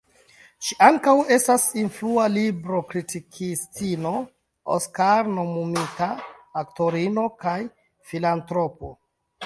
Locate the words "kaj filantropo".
7.49-8.95